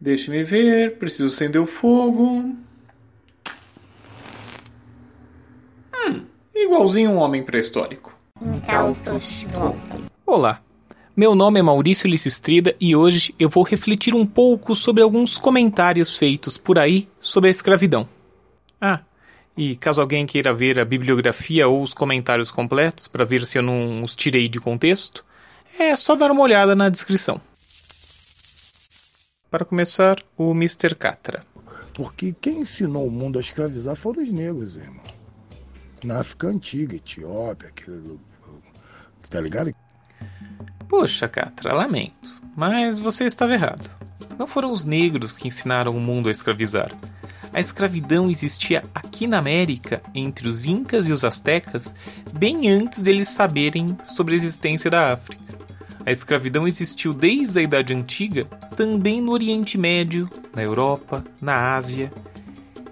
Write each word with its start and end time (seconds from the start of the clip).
Deixe-me 0.00 0.42
ver, 0.42 0.96
preciso 0.96 1.26
acender 1.26 1.60
o 1.60 1.66
fogo. 1.66 2.56
Hum, 5.94 6.22
igualzinho 6.54 7.10
um 7.10 7.16
homem 7.16 7.42
pré-histórico. 7.42 8.16
Olá, 10.24 10.62
meu 11.14 11.34
nome 11.34 11.60
é 11.60 11.62
Maurício 11.62 12.08
Lissistrida 12.08 12.74
e 12.80 12.96
hoje 12.96 13.34
eu 13.38 13.50
vou 13.50 13.62
refletir 13.62 14.14
um 14.14 14.24
pouco 14.24 14.74
sobre 14.74 15.02
alguns 15.02 15.36
comentários 15.36 16.16
feitos 16.16 16.56
por 16.56 16.78
aí 16.78 17.06
sobre 17.20 17.48
a 17.48 17.50
escravidão. 17.50 18.08
Ah, 18.80 19.00
e 19.54 19.76
caso 19.76 20.00
alguém 20.00 20.24
queira 20.24 20.54
ver 20.54 20.80
a 20.80 20.84
bibliografia 20.86 21.68
ou 21.68 21.82
os 21.82 21.92
comentários 21.92 22.50
completos 22.50 23.06
para 23.06 23.26
ver 23.26 23.44
se 23.44 23.58
eu 23.58 23.62
não 23.62 24.02
os 24.02 24.16
tirei 24.16 24.48
de 24.48 24.60
contexto, 24.60 25.22
é 25.78 25.94
só 25.94 26.16
dar 26.16 26.30
uma 26.30 26.40
olhada 26.40 26.74
na 26.74 26.88
descrição. 26.88 27.38
Para 29.50 29.64
começar, 29.64 30.22
o 30.36 30.52
Mr. 30.52 30.94
Catra. 30.94 31.42
Porque 31.92 32.32
quem 32.40 32.60
ensinou 32.60 33.06
o 33.06 33.10
mundo 33.10 33.36
a 33.36 33.40
escravizar 33.40 33.96
foram 33.96 34.22
os 34.22 34.30
negros, 34.30 34.76
irmão. 34.76 35.02
Na 36.04 36.20
África 36.20 36.46
Antiga, 36.46 36.94
Etiópia, 36.94 37.68
aquele. 37.68 38.20
Tá 39.28 39.40
ligado? 39.40 39.74
Poxa, 40.88 41.28
Catra, 41.28 41.72
lamento, 41.72 42.40
mas 42.56 43.00
você 43.00 43.24
estava 43.24 43.52
errado. 43.52 43.90
Não 44.38 44.46
foram 44.46 44.72
os 44.72 44.84
negros 44.84 45.36
que 45.36 45.48
ensinaram 45.48 45.96
o 45.96 46.00
mundo 46.00 46.28
a 46.28 46.32
escravizar. 46.32 46.90
A 47.52 47.60
escravidão 47.60 48.30
existia 48.30 48.84
aqui 48.94 49.26
na 49.26 49.38
América, 49.38 50.00
entre 50.14 50.48
os 50.48 50.64
Incas 50.64 51.08
e 51.08 51.12
os 51.12 51.24
Aztecas, 51.24 51.92
bem 52.32 52.70
antes 52.70 53.00
deles 53.00 53.28
saberem 53.28 53.98
sobre 54.04 54.34
a 54.34 54.36
existência 54.36 54.88
da 54.88 55.12
África. 55.12 55.49
A 56.04 56.10
escravidão 56.10 56.66
existiu 56.66 57.12
desde 57.12 57.58
a 57.58 57.62
Idade 57.62 57.92
Antiga, 57.92 58.44
também 58.76 59.20
no 59.20 59.32
Oriente 59.32 59.76
Médio, 59.76 60.30
na 60.54 60.62
Europa, 60.62 61.24
na 61.40 61.74
Ásia 61.74 62.12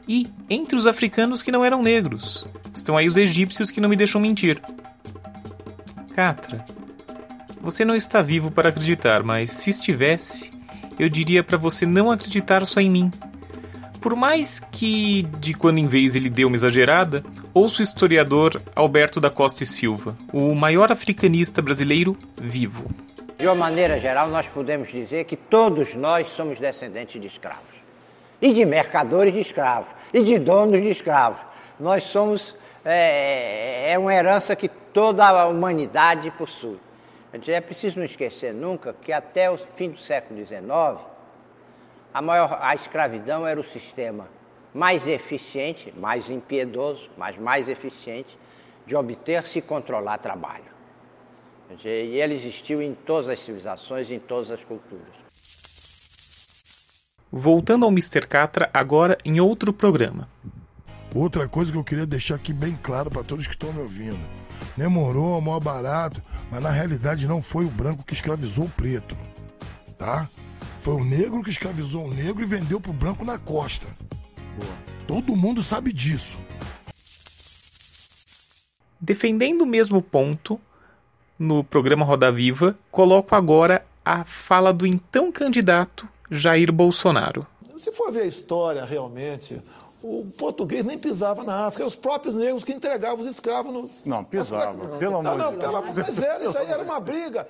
e 0.06 0.26
entre 0.48 0.76
os 0.76 0.86
africanos 0.86 1.42
que 1.42 1.52
não 1.52 1.64
eram 1.64 1.82
negros. 1.82 2.46
Estão 2.72 2.96
aí 2.96 3.06
os 3.06 3.16
egípcios 3.16 3.70
que 3.70 3.80
não 3.80 3.88
me 3.88 3.96
deixam 3.96 4.20
mentir. 4.20 4.60
Catra, 6.14 6.64
você 7.60 7.84
não 7.84 7.94
está 7.94 8.22
vivo 8.22 8.50
para 8.50 8.70
acreditar, 8.70 9.22
mas 9.22 9.52
se 9.52 9.70
estivesse, 9.70 10.52
eu 10.98 11.08
diria 11.08 11.42
para 11.42 11.58
você 11.58 11.84
não 11.86 12.10
acreditar 12.10 12.64
só 12.66 12.80
em 12.80 12.90
mim. 12.90 13.10
Por 14.00 14.14
mais 14.14 14.60
que 14.60 15.24
de 15.40 15.54
quando 15.54 15.78
em 15.78 15.86
vez 15.86 16.14
ele 16.14 16.30
dê 16.30 16.44
uma 16.44 16.56
exagerada, 16.56 17.22
ouço 17.58 17.80
o 17.80 17.82
historiador 17.82 18.62
Alberto 18.76 19.20
da 19.20 19.30
Costa 19.30 19.64
e 19.64 19.66
Silva, 19.66 20.14
o 20.32 20.54
maior 20.54 20.92
africanista 20.92 21.60
brasileiro 21.60 22.16
vivo. 22.36 22.88
De 23.36 23.46
uma 23.46 23.54
maneira 23.56 23.98
geral, 23.98 24.28
nós 24.28 24.46
podemos 24.46 24.88
dizer 24.88 25.24
que 25.24 25.36
todos 25.36 25.92
nós 25.94 26.28
somos 26.36 26.60
descendentes 26.60 27.20
de 27.20 27.26
escravos. 27.26 27.64
E 28.40 28.52
de 28.52 28.64
mercadores 28.64 29.34
de 29.34 29.40
escravos. 29.40 29.88
E 30.14 30.22
de 30.22 30.38
donos 30.38 30.80
de 30.80 30.88
escravos. 30.88 31.40
Nós 31.80 32.04
somos. 32.04 32.54
É, 32.84 33.92
é 33.92 33.98
uma 33.98 34.14
herança 34.14 34.54
que 34.54 34.68
toda 34.68 35.26
a 35.26 35.48
humanidade 35.48 36.30
possui. 36.38 36.78
É 37.48 37.60
preciso 37.60 37.98
não 37.98 38.04
esquecer 38.04 38.54
nunca 38.54 38.94
que 39.02 39.12
até 39.12 39.50
o 39.50 39.58
fim 39.74 39.90
do 39.90 39.98
século 39.98 40.46
XIX, 40.46 40.62
a, 42.14 42.22
maior, 42.22 42.56
a 42.62 42.72
escravidão 42.76 43.44
era 43.44 43.58
o 43.58 43.64
sistema 43.64 44.28
mais 44.78 45.08
eficiente, 45.08 45.92
mais 45.98 46.30
impiedoso, 46.30 47.10
mas 47.18 47.36
mais 47.36 47.68
eficiente 47.68 48.38
de 48.86 48.94
obter-se 48.94 49.58
e 49.58 49.62
controlar 49.62 50.18
trabalho. 50.18 50.70
E 51.84 51.88
ele 51.88 52.34
existiu 52.34 52.80
em 52.80 52.94
todas 52.94 53.28
as 53.28 53.40
civilizações, 53.40 54.08
em 54.08 54.20
todas 54.20 54.52
as 54.52 54.62
culturas. 54.62 55.12
Voltando 57.30 57.86
ao 57.86 57.90
Mr. 57.90 58.24
Catra, 58.28 58.70
agora 58.72 59.18
em 59.24 59.40
outro 59.40 59.72
programa. 59.72 60.28
Outra 61.12 61.48
coisa 61.48 61.72
que 61.72 61.76
eu 61.76 61.82
queria 61.82 62.06
deixar 62.06 62.36
aqui 62.36 62.52
bem 62.52 62.78
claro 62.80 63.10
para 63.10 63.24
todos 63.24 63.48
que 63.48 63.54
estão 63.54 63.72
me 63.72 63.80
ouvindo. 63.80 64.20
Demorou, 64.76 65.40
maior 65.40 65.58
barato, 65.58 66.22
mas 66.52 66.62
na 66.62 66.70
realidade 66.70 67.26
não 67.26 67.42
foi 67.42 67.64
o 67.64 67.70
branco 67.70 68.04
que 68.04 68.14
escravizou 68.14 68.66
o 68.66 68.70
preto, 68.70 69.16
tá? 69.98 70.28
Foi 70.82 70.94
o 70.94 71.04
negro 71.04 71.42
que 71.42 71.50
escravizou 71.50 72.06
o 72.06 72.14
negro 72.14 72.44
e 72.44 72.46
vendeu 72.46 72.80
pro 72.80 72.92
branco 72.92 73.24
na 73.24 73.38
costa. 73.38 73.88
Boa. 74.58 74.78
Todo 75.06 75.36
mundo 75.36 75.62
sabe 75.62 75.92
disso. 75.92 76.38
Defendendo 79.00 79.62
o 79.62 79.66
mesmo 79.66 80.02
ponto, 80.02 80.60
no 81.38 81.62
programa 81.62 82.04
Roda 82.04 82.32
Viva, 82.32 82.76
coloco 82.90 83.34
agora 83.34 83.86
a 84.04 84.24
fala 84.24 84.72
do 84.72 84.86
então 84.86 85.30
candidato 85.30 86.08
Jair 86.30 86.72
Bolsonaro. 86.72 87.46
Se 87.78 87.92
for 87.92 88.10
ver 88.10 88.22
a 88.22 88.26
história 88.26 88.84
realmente, 88.84 89.62
o 90.02 90.26
português 90.36 90.84
nem 90.84 90.98
pisava 90.98 91.44
na 91.44 91.66
África, 91.66 91.82
eram 91.82 91.88
os 91.88 91.94
próprios 91.94 92.34
negros 92.34 92.64
que 92.64 92.72
entregavam 92.72 93.20
os 93.20 93.26
escravos 93.26 93.72
no. 93.72 93.90
Não, 94.04 94.24
pisava, 94.24 94.96
pelo 94.98 95.18
amor 95.18 95.38
não, 95.38 95.38
não, 95.38 95.52
de 95.52 95.58
Deus. 95.58 95.72
Pelo, 95.72 95.94
mas 95.94 96.22
era, 96.22 96.44
isso 96.44 96.58
aí 96.58 96.66
era 96.66 96.82
uma 96.82 96.98
briga. 96.98 97.46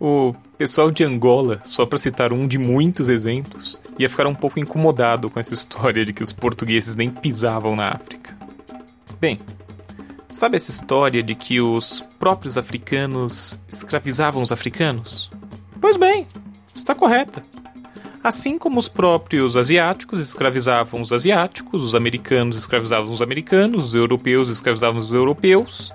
O 0.00 0.32
pessoal 0.56 0.90
de 0.90 1.02
Angola, 1.02 1.60
só 1.64 1.84
para 1.84 1.98
citar 1.98 2.32
um 2.32 2.46
de 2.46 2.56
muitos 2.56 3.08
exemplos, 3.08 3.80
ia 3.98 4.08
ficar 4.08 4.26
um 4.26 4.34
pouco 4.34 4.60
incomodado 4.60 5.28
com 5.28 5.40
essa 5.40 5.52
história 5.54 6.04
de 6.04 6.12
que 6.12 6.22
os 6.22 6.32
portugueses 6.32 6.94
nem 6.94 7.10
pisavam 7.10 7.74
na 7.74 7.88
África. 7.88 8.36
Bem, 9.20 9.40
sabe 10.32 10.56
essa 10.56 10.70
história 10.70 11.22
de 11.22 11.34
que 11.34 11.60
os 11.60 12.04
próprios 12.18 12.56
africanos 12.56 13.58
escravizavam 13.68 14.40
os 14.40 14.52
africanos? 14.52 15.30
Pois 15.80 15.96
bem, 15.96 16.26
está 16.72 16.94
correta. 16.94 17.42
Assim 18.22 18.58
como 18.58 18.78
os 18.78 18.88
próprios 18.88 19.56
asiáticos 19.56 20.20
escravizavam 20.20 21.00
os 21.00 21.12
asiáticos, 21.12 21.82
os 21.82 21.94
americanos 21.94 22.56
escravizavam 22.56 23.12
os 23.12 23.22
americanos, 23.22 23.86
os 23.86 23.94
europeus 23.94 24.48
escravizavam 24.48 25.00
os 25.00 25.12
europeus, 25.12 25.92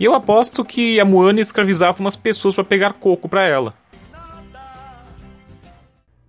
e 0.00 0.04
eu 0.06 0.14
aposto 0.14 0.64
que 0.64 0.98
a 0.98 1.04
Moana 1.04 1.42
escravizava 1.42 2.00
umas 2.00 2.16
pessoas 2.16 2.54
para 2.54 2.64
pegar 2.64 2.94
coco 2.94 3.28
para 3.28 3.46
ela. 3.46 3.74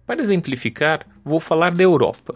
Para 0.06 0.22
exemplificar, 0.22 1.08
vou 1.24 1.40
falar 1.40 1.72
da 1.72 1.82
Europa. 1.82 2.36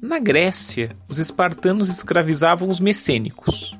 Na 0.00 0.20
Grécia, 0.20 0.90
os 1.08 1.18
espartanos 1.18 1.88
escravizavam 1.88 2.68
os 2.68 2.78
messênicos. 2.78 3.76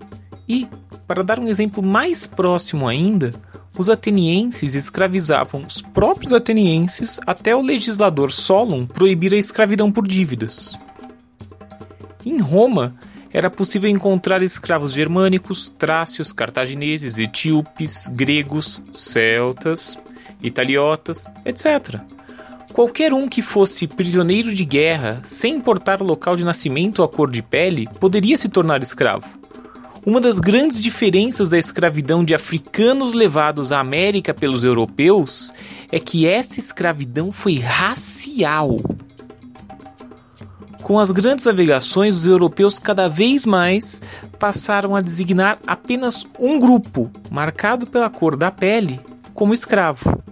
E, 0.48 0.66
para 1.06 1.22
dar 1.22 1.38
um 1.38 1.46
exemplo 1.46 1.80
mais 1.80 2.26
próximo 2.26 2.88
ainda, 2.88 3.32
os 3.78 3.88
atenienses 3.88 4.74
escravizavam 4.74 5.64
os 5.64 5.80
próprios 5.80 6.32
atenienses 6.32 7.20
até 7.24 7.54
o 7.54 7.62
legislador 7.62 8.32
Solon 8.32 8.84
proibir 8.84 9.32
a 9.32 9.38
escravidão 9.38 9.92
por 9.92 10.08
dívidas. 10.08 10.76
Em 12.26 12.38
Roma, 12.38 12.96
era 13.34 13.50
possível 13.50 13.90
encontrar 13.90 14.44
escravos 14.44 14.92
germânicos, 14.92 15.68
trácios, 15.68 16.32
cartagineses, 16.32 17.18
etíopes, 17.18 18.06
gregos, 18.06 18.80
celtas, 18.92 19.98
italiotas, 20.40 21.26
etc. 21.44 22.00
Qualquer 22.72 23.12
um 23.12 23.28
que 23.28 23.42
fosse 23.42 23.88
prisioneiro 23.88 24.54
de 24.54 24.64
guerra, 24.64 25.20
sem 25.24 25.56
importar 25.56 26.00
o 26.00 26.04
local 26.04 26.36
de 26.36 26.44
nascimento 26.44 27.00
ou 27.00 27.04
a 27.04 27.08
cor 27.08 27.28
de 27.28 27.42
pele, 27.42 27.88
poderia 27.98 28.36
se 28.36 28.48
tornar 28.48 28.80
escravo. 28.82 29.26
Uma 30.06 30.20
das 30.20 30.38
grandes 30.38 30.80
diferenças 30.80 31.48
da 31.48 31.58
escravidão 31.58 32.24
de 32.24 32.36
africanos 32.36 33.14
levados 33.14 33.72
à 33.72 33.80
América 33.80 34.32
pelos 34.32 34.62
europeus 34.62 35.52
é 35.90 35.98
que 35.98 36.28
essa 36.28 36.60
escravidão 36.60 37.32
foi 37.32 37.58
racial. 37.58 38.78
Com 40.84 40.98
as 40.98 41.10
grandes 41.10 41.46
navegações, 41.46 42.14
os 42.14 42.26
europeus 42.26 42.78
cada 42.78 43.08
vez 43.08 43.46
mais 43.46 44.02
passaram 44.38 44.94
a 44.94 45.00
designar 45.00 45.58
apenas 45.66 46.26
um 46.38 46.60
grupo, 46.60 47.10
marcado 47.30 47.86
pela 47.86 48.10
cor 48.10 48.36
da 48.36 48.50
pele, 48.50 49.00
como 49.32 49.54
escravo. 49.54 50.22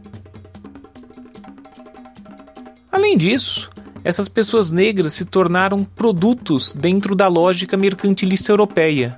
Além 2.92 3.16
disso, 3.16 3.70
essas 4.04 4.28
pessoas 4.28 4.70
negras 4.70 5.14
se 5.14 5.24
tornaram 5.24 5.84
produtos 5.84 6.74
dentro 6.74 7.16
da 7.16 7.28
lógica 7.28 7.74
mercantilista 7.74 8.52
europeia. 8.52 9.16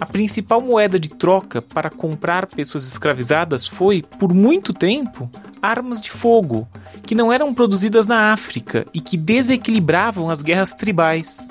A 0.00 0.04
principal 0.04 0.60
moeda 0.60 0.98
de 0.98 1.10
troca 1.10 1.62
para 1.62 1.90
comprar 1.90 2.46
pessoas 2.46 2.88
escravizadas 2.88 3.68
foi, 3.68 4.02
por 4.02 4.34
muito 4.34 4.74
tempo, 4.74 5.30
armas 5.62 6.00
de 6.00 6.10
fogo, 6.10 6.66
que 7.04 7.14
não 7.14 7.32
eram 7.32 7.52
produzidas 7.52 8.06
na 8.06 8.32
África 8.32 8.86
e 8.92 9.00
que 9.00 9.16
desequilibravam 9.16 10.30
as 10.30 10.42
guerras 10.42 10.72
tribais. 10.72 11.48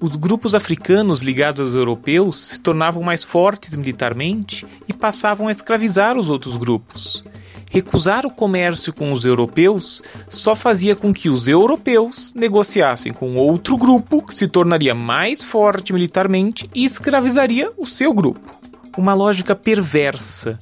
Os 0.00 0.16
grupos 0.16 0.54
africanos 0.54 1.22
ligados 1.22 1.60
aos 1.60 1.74
europeus 1.74 2.38
se 2.38 2.60
tornavam 2.60 3.02
mais 3.02 3.22
fortes 3.22 3.76
militarmente 3.76 4.66
e 4.88 4.92
passavam 4.92 5.46
a 5.46 5.52
escravizar 5.52 6.18
os 6.18 6.28
outros 6.28 6.56
grupos. 6.56 7.22
Recusar 7.70 8.26
o 8.26 8.30
comércio 8.30 8.92
com 8.92 9.12
os 9.12 9.24
europeus 9.24 10.02
só 10.28 10.54
fazia 10.54 10.94
com 10.94 11.14
que 11.14 11.30
os 11.30 11.48
europeus 11.48 12.34
negociassem 12.34 13.12
com 13.12 13.36
outro 13.36 13.78
grupo 13.78 14.20
que 14.22 14.34
se 14.34 14.46
tornaria 14.46 14.94
mais 14.94 15.42
forte 15.42 15.92
militarmente 15.92 16.68
e 16.74 16.84
escravizaria 16.84 17.72
o 17.78 17.86
seu 17.86 18.12
grupo. 18.12 18.60
Uma 18.98 19.14
lógica 19.14 19.56
perversa 19.56 20.58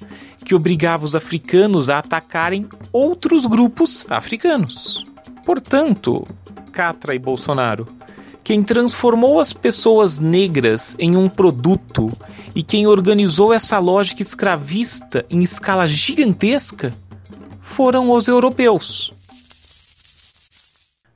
que 0.51 0.55
obrigava 0.57 1.05
os 1.05 1.15
africanos 1.15 1.89
a 1.89 2.01
atacarem 2.01 2.69
outros 2.93 3.47
grupos 3.47 4.05
africanos. 4.11 5.07
Portanto, 5.47 6.27
Catra 6.73 7.15
e 7.15 7.21
Bolsonaro, 7.21 7.87
quem 8.43 8.61
transformou 8.61 9.39
as 9.39 9.53
pessoas 9.53 10.19
negras 10.19 10.97
em 10.99 11.17
um 11.17 11.29
produto 11.29 12.11
e 12.53 12.65
quem 12.65 12.85
organizou 12.89 13.53
essa 13.53 13.79
lógica 13.79 14.23
escravista 14.23 15.25
em 15.31 15.39
escala 15.39 15.87
gigantesca 15.87 16.93
foram 17.61 18.11
os 18.11 18.27
europeus. 18.27 19.13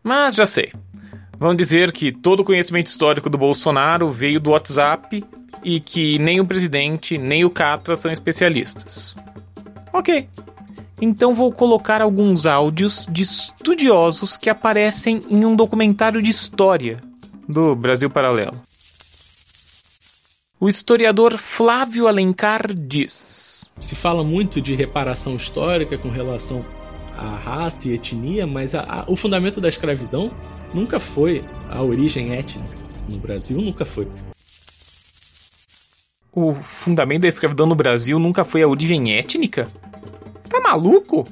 Mas 0.01 0.37
já 0.37 0.47
sei. 0.47 0.73
Vão 1.37 1.57
dizer 1.57 1.91
que 1.91 2.13
todo 2.13 2.39
o 2.39 2.45
conhecimento 2.45 2.87
histórico 2.87 3.29
do 3.29 3.37
Bolsonaro 3.37 4.13
veio 4.13 4.39
do 4.39 4.51
WhatsApp 4.51 5.25
e 5.65 5.81
que 5.81 6.21
nem 6.21 6.41
o 6.41 6.47
presidente 6.47 7.19
nem 7.19 7.45
o 7.45 7.51
Catra 7.51 7.97
são 7.97 8.13
especialistas. 8.13 9.17
Ok. 9.95 10.29
Então 11.01 11.33
vou 11.33 11.53
colocar 11.53 12.03
alguns 12.03 12.47
áudios 12.47 13.07
de 13.09 13.23
estudiosos 13.23 14.37
que 14.37 14.51
aparecem 14.51 15.23
em 15.31 15.45
um 15.45 15.55
documentário 15.55 16.21
de 16.21 16.29
história 16.31 16.97
do 17.49 17.77
Brasil 17.77 18.11
Paralelo. 18.11 18.61
O 20.59 20.69
historiador 20.69 21.39
Flávio 21.39 22.09
Alencar 22.09 22.75
diz: 22.75 23.71
Se 23.79 23.95
fala 23.95 24.25
muito 24.25 24.61
de 24.61 24.75
reparação 24.75 25.37
histórica 25.37 25.97
com 25.97 26.09
relação 26.09 26.65
à 27.17 27.37
raça 27.37 27.89
e 27.89 27.95
etnia, 27.95 28.49
mas 28.49 28.75
a, 28.75 28.81
a, 28.81 29.05
o 29.07 29.15
fundamento 29.15 29.61
da 29.61 29.69
escravidão 29.69 30.33
nunca 30.73 30.99
foi 30.99 31.45
a 31.71 31.81
origem 31.81 32.35
étnica. 32.35 32.67
No 33.09 33.19
Brasil, 33.19 33.61
nunca 33.61 33.85
foi. 33.85 34.09
O 36.37 36.53
fundamento 36.53 37.23
da 37.23 37.29
escravidão 37.29 37.65
no 37.65 37.77
Brasil 37.77 38.19
nunca 38.19 38.45
foi 38.45 38.61
a 38.61 38.67
origem 38.67 39.17
étnica? 39.17 39.69
Tá 40.49 40.61
maluco? 40.61 41.29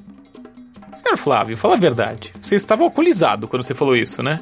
Senhor 0.93 1.17
Flávio, 1.17 1.57
fala 1.57 1.75
a 1.75 1.79
verdade. 1.79 2.33
Você 2.41 2.55
estava 2.55 2.85
alcoolizado 2.85 3.49
quando 3.49 3.65
você 3.65 3.75
falou 3.75 3.97
isso, 3.97 4.23
né? 4.23 4.41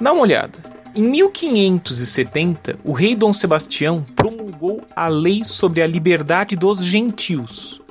Dá 0.00 0.10
uma 0.10 0.22
olhada. 0.22 0.58
Em 0.94 1.02
1570, 1.02 2.78
o 2.82 2.92
rei 2.92 3.14
Dom 3.14 3.30
Sebastião 3.34 4.02
promulgou 4.16 4.82
a 4.96 5.06
lei 5.06 5.44
sobre 5.44 5.82
a 5.82 5.86
liberdade 5.86 6.56
dos 6.56 6.82
gentios, 6.82 7.82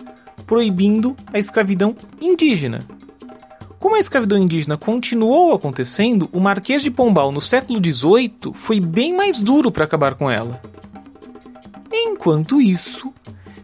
proibindo 0.48 1.16
a 1.32 1.38
escravidão 1.38 1.96
indígena. 2.20 2.80
Como 3.78 3.96
a 3.96 4.00
escravidão 4.00 4.40
indígena 4.40 4.78
continuou 4.78 5.54
acontecendo, 5.54 6.28
o 6.34 6.40
Marquês 6.40 6.82
de 6.82 6.90
Pombal 6.90 7.32
no 7.32 7.40
século 7.40 7.80
XVIII 7.80 8.52
foi 8.56 8.80
bem 8.80 9.16
mais 9.16 9.44
duro 9.44 9.72
para 9.72 9.84
acabar 9.84 10.16
com 10.16 10.32
ela. 10.32 10.60
Enquanto 12.00 12.62
isso, 12.62 13.12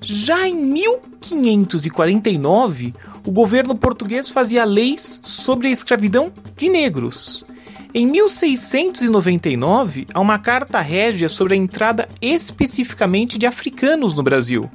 já 0.02 0.48
em 0.48 0.56
1549, 0.56 2.96
o 3.26 3.32
governo 3.32 3.76
português 3.76 4.32
fazia 4.32 4.66
leis 4.66 5.22
sobre 5.24 5.68
a 5.68 5.72
escravidão 5.72 6.34
de 6.58 6.68
negros. 6.68 7.46
Em 7.94 8.08
1699, 8.08 10.08
há 10.12 10.20
uma 10.20 10.40
carta 10.40 10.82
régia 10.82 11.30
sobre 11.30 11.54
a 11.54 11.58
entrada 11.58 12.10
especificamente 12.20 13.38
de 13.38 13.46
africanos 13.46 14.16
no 14.16 14.24
Brasil. 14.24 14.68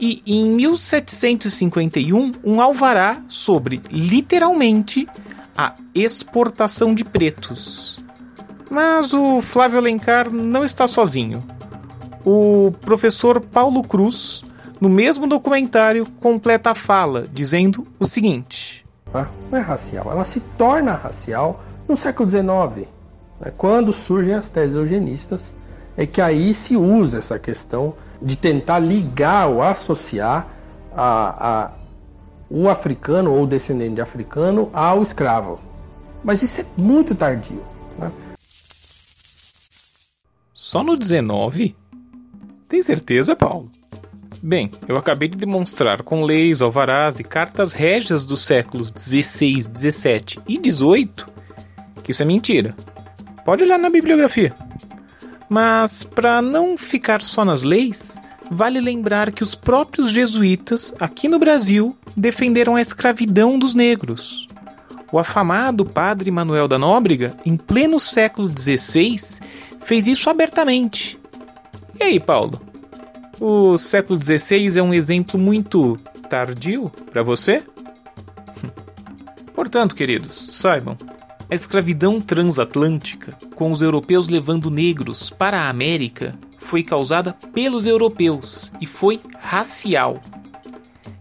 E 0.00 0.22
em 0.24 0.54
1751, 0.54 2.30
um 2.44 2.60
alvará 2.60 3.20
sobre, 3.26 3.82
literalmente, 3.90 5.08
a 5.56 5.74
exportação 5.92 6.94
de 6.94 7.04
pretos. 7.04 7.98
Mas 8.70 9.12
o 9.12 9.42
Flávio 9.42 9.78
Alencar 9.78 10.32
não 10.32 10.64
está 10.64 10.86
sozinho. 10.86 11.44
O 12.24 12.72
professor 12.80 13.40
Paulo 13.40 13.82
Cruz 13.82 14.42
no 14.84 14.88
mesmo 14.88 15.26
documentário, 15.26 16.06
completa 16.20 16.72
a 16.72 16.74
fala, 16.74 17.26
dizendo 17.32 17.86
o 17.98 18.06
seguinte: 18.06 18.84
Não 19.50 19.58
é 19.58 19.62
racial, 19.62 20.10
ela 20.10 20.24
se 20.24 20.40
torna 20.40 20.92
racial 20.92 21.62
no 21.88 21.96
século 21.96 22.28
XIX, 22.28 22.88
né, 23.40 23.52
quando 23.56 23.92
surgem 23.92 24.34
as 24.34 24.48
teses 24.48 24.76
eugenistas, 24.76 25.54
é 25.96 26.04
que 26.06 26.20
aí 26.20 26.52
se 26.52 26.76
usa 26.76 27.16
essa 27.16 27.38
questão 27.38 27.94
de 28.20 28.36
tentar 28.36 28.78
ligar 28.78 29.48
ou 29.48 29.62
associar 29.62 30.48
a, 30.94 31.64
a, 31.64 31.72
o 32.50 32.68
africano 32.68 33.32
ou 33.32 33.46
descendente 33.46 33.94
de 33.94 34.00
africano 34.00 34.68
ao 34.72 35.02
escravo. 35.02 35.60
Mas 36.22 36.42
isso 36.42 36.60
é 36.60 36.64
muito 36.76 37.14
tardio. 37.14 37.62
Né? 37.98 38.10
Só 40.52 40.82
no 40.82 40.96
19? 40.96 41.76
Tem 42.74 42.82
certeza, 42.82 43.36
Paulo? 43.36 43.70
Bem, 44.42 44.68
eu 44.88 44.96
acabei 44.96 45.28
de 45.28 45.38
demonstrar 45.38 46.02
com 46.02 46.24
leis, 46.24 46.60
alvarás 46.60 47.20
e 47.20 47.22
cartas 47.22 47.72
régias 47.72 48.24
dos 48.24 48.40
séculos 48.40 48.90
16, 48.90 49.68
17 49.68 50.40
e 50.48 50.58
18 50.58 51.30
que 52.02 52.10
isso 52.10 52.24
é 52.24 52.26
mentira. 52.26 52.74
Pode 53.44 53.62
olhar 53.62 53.78
na 53.78 53.88
bibliografia. 53.88 54.52
Mas, 55.48 56.02
para 56.02 56.42
não 56.42 56.76
ficar 56.76 57.22
só 57.22 57.44
nas 57.44 57.62
leis, 57.62 58.20
vale 58.50 58.80
lembrar 58.80 59.30
que 59.30 59.44
os 59.44 59.54
próprios 59.54 60.10
jesuítas, 60.10 60.92
aqui 60.98 61.28
no 61.28 61.38
Brasil, 61.38 61.96
defenderam 62.16 62.74
a 62.74 62.80
escravidão 62.80 63.56
dos 63.56 63.76
negros. 63.76 64.48
O 65.12 65.18
afamado 65.20 65.86
padre 65.86 66.28
Manuel 66.28 66.66
da 66.66 66.76
Nóbrega, 66.76 67.36
em 67.46 67.56
pleno 67.56 68.00
século 68.00 68.50
XVI, 68.50 69.16
fez 69.80 70.08
isso 70.08 70.28
abertamente. 70.28 71.20
E 71.98 72.02
aí, 72.02 72.18
Paulo? 72.18 72.63
O 73.40 73.76
século 73.76 74.20
XVI 74.22 74.78
é 74.78 74.82
um 74.82 74.94
exemplo 74.94 75.38
muito 75.38 75.96
tardio 76.28 76.90
para 77.10 77.22
você? 77.22 77.62
Portanto, 79.54 79.94
queridos, 79.94 80.48
saibam, 80.52 80.96
a 81.50 81.54
escravidão 81.54 82.20
transatlântica, 82.20 83.36
com 83.54 83.70
os 83.70 83.82
europeus 83.82 84.28
levando 84.28 84.70
negros 84.70 85.30
para 85.30 85.62
a 85.62 85.68
América, 85.68 86.38
foi 86.58 86.82
causada 86.82 87.32
pelos 87.52 87.86
europeus 87.86 88.72
e 88.80 88.86
foi 88.86 89.20
racial. 89.38 90.20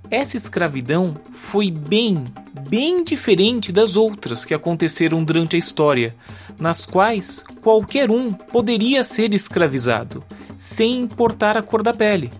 Essa 0.09 0.37
escravidão 0.37 1.15
foi 1.31 1.69
bem, 1.69 2.23
bem 2.69 3.03
diferente 3.03 3.71
das 3.71 3.95
outras 3.95 4.45
que 4.45 4.53
aconteceram 4.53 5.23
durante 5.23 5.55
a 5.55 5.59
história, 5.59 6.15
nas 6.59 6.85
quais 6.85 7.43
qualquer 7.61 8.11
um 8.11 8.31
poderia 8.31 9.03
ser 9.03 9.33
escravizado, 9.33 10.23
sem 10.55 11.01
importar 11.01 11.57
a 11.57 11.61
cor 11.61 11.81
da 11.81 11.93
pele. 11.93 12.31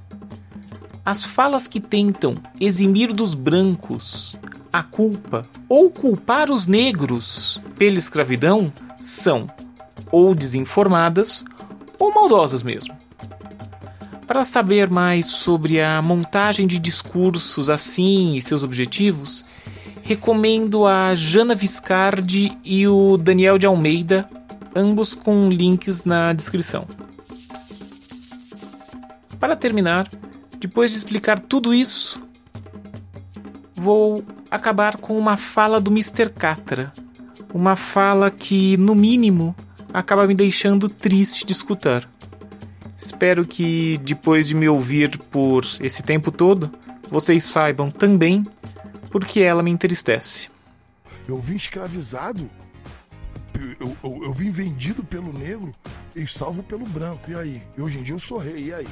As 1.06 1.25
falas 1.25 1.68
que 1.68 1.80
tentam 1.80 2.36
eximir 2.60 3.12
dos 3.12 3.33
brancos 3.33 4.38
a 4.74 4.81
culpa 4.81 5.45
ou 5.69 5.92
culpar 5.92 6.50
os 6.50 6.65
negros 6.65 7.62
pela 7.77 8.00
escravidão 8.00 8.74
são 9.00 9.48
ou 10.12 10.34
desinformadas 10.34 11.46
ou 12.00 12.12
maldosas 12.12 12.63
mesmo. 12.63 12.98
Para 14.25 14.43
saber 14.43 14.89
mais 14.89 15.27
sobre 15.27 15.79
a 15.79 16.01
montagem 16.01 16.65
de 16.65 16.79
discursos 16.79 17.70
assim 17.70 18.34
e 18.36 18.41
seus 18.41 18.63
objetivos, 18.63 19.46
recomendo 20.03 20.86
a 20.86 21.15
Jana 21.15 21.55
Viscardi 21.55 22.57
e 22.63 22.86
o 22.88 23.17
Daniel 23.17 23.57
de 23.57 23.65
Almeida, 23.65 24.27
ambos 24.75 25.15
com 25.15 25.50
links 25.50 26.03
na 26.03 26.33
descrição. 26.33 26.86
Para 29.39 29.55
terminar, 29.55 30.10
depois 30.60 30.91
de 30.91 30.98
explicar 30.98 31.39
tudo 31.39 31.74
isso, 31.74 32.19
vou 33.74 34.24
acabar 34.51 34.98
com 34.98 35.17
uma 35.17 35.38
fala 35.38 35.79
do 35.79 35.89
Mr. 35.89 36.29
Catra. 36.29 36.91
Uma 37.53 37.75
fala 37.75 38.29
que, 38.29 38.75
no 38.77 38.93
mínimo, 38.93 39.55
acaba 39.93 40.27
me 40.27 40.36
deixando 40.36 40.89
triste 40.89 41.45
de 41.45 41.53
escutar. 41.53 42.10
Espero 42.95 43.45
que, 43.45 44.00
depois 44.03 44.48
de 44.48 44.55
me 44.55 44.67
ouvir 44.67 45.17
por 45.31 45.65
esse 45.79 46.03
tempo 46.03 46.31
todo, 46.31 46.69
vocês 47.10 47.43
saibam 47.43 47.89
também 47.89 48.43
porque 49.13 49.41
ela 49.41 49.62
me 49.62 49.70
entristece. 49.70 50.50
Eu 51.27 51.38
vim 51.38 51.55
escravizado, 51.55 52.50
eu, 53.79 53.96
eu, 54.03 54.24
eu 54.24 54.34
vim 54.34 54.50
vendido 54.50 55.03
pelo 55.03 55.32
negro 55.32 55.72
e 56.15 56.27
salvo 56.27 56.63
pelo 56.63 56.84
branco. 56.84 57.29
E 57.29 57.36
aí? 57.36 57.63
E 57.77 57.82
hoje 57.82 58.00
em 58.00 58.03
dia 58.03 58.15
eu 58.15 58.20
sou 58.20 58.39
rei, 58.39 58.70
e 58.70 58.74
aí? 58.74 58.88